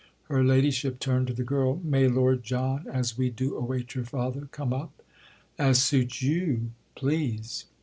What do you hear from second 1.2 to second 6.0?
to the girl. "May Lord John—as we do await your father—come up?" "As